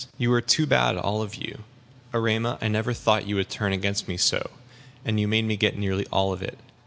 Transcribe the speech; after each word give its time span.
"You 0.17 0.33
are 0.33 0.41
too 0.41 0.65
bad, 0.65 0.97
all 0.97 1.21
of 1.21 1.35
you. 1.35 1.59
Erema, 2.11 2.57
I 2.59 2.69
never 2.69 2.91
thought 2.91 3.27
you 3.27 3.35
would 3.35 3.51
turn 3.51 3.71
against 3.71 4.07
me 4.07 4.17
so. 4.17 4.49
And 5.05 5.19
you 5.19 5.27
made 5.27 5.45
me 5.45 5.55
get 5.55 5.77
nearly 5.77 6.07
all 6.07 6.33
of 6.33 6.41
it. 6.41 6.57